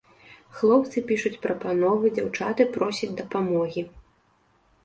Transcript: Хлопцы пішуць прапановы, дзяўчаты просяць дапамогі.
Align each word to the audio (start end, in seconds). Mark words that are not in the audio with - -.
Хлопцы 0.59 1.03
пішуць 1.11 1.33
прапановы, 1.43 2.05
дзяўчаты 2.15 2.67
просяць 2.79 3.13
дапамогі. 3.21 3.81